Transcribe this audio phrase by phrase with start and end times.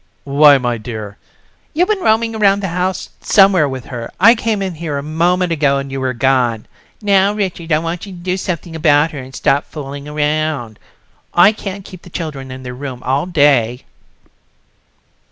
[0.23, 1.17] "Why, my dear..."
[1.75, 4.09] "You've been roaming around the house somewhere with her.
[4.19, 6.65] I came in here a moment ago and you were gone.
[7.03, 10.79] Now, Richard, I want you to do something about her and stop fooling around.
[11.35, 13.83] I can't keep the children in their room all day."